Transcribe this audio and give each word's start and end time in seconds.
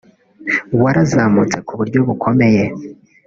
warazamutse 0.81 1.57
ku 1.67 1.73
buryo 1.79 1.99
bukomeye 2.07 2.63